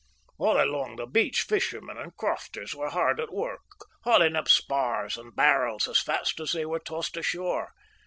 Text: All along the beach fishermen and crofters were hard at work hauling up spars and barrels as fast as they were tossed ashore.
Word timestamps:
All 0.39 0.59
along 0.59 0.95
the 0.95 1.05
beach 1.05 1.43
fishermen 1.43 1.95
and 1.95 2.17
crofters 2.17 2.73
were 2.73 2.89
hard 2.89 3.19
at 3.19 3.31
work 3.31 3.61
hauling 4.03 4.35
up 4.35 4.49
spars 4.49 5.15
and 5.15 5.35
barrels 5.35 5.87
as 5.87 5.99
fast 5.99 6.39
as 6.39 6.53
they 6.53 6.65
were 6.65 6.79
tossed 6.79 7.17
ashore. 7.17 7.71